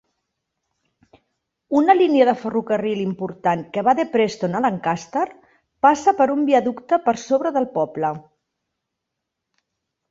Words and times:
Una 1.79 1.95
línia 1.97 2.25
de 2.29 2.33
ferrocarril 2.45 3.03
important 3.03 3.61
que 3.75 3.83
va 3.89 3.95
de 4.01 4.07
Preston 4.15 4.59
a 4.59 4.63
Lancaster 4.67 5.27
passa 5.89 6.17
per 6.23 6.31
un 6.39 6.45
viaducte 6.51 7.01
per 7.09 7.17
sobre 7.29 7.55
del 7.61 7.71
poble. 7.79 8.15